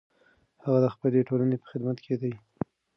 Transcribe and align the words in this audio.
هغه 0.63 0.79
د 0.85 0.87
خپلې 0.93 1.19
ټولنې 1.27 1.55
په 1.59 1.67
خدمت 1.71 1.97
کې 2.05 2.15
دی. 2.21 2.33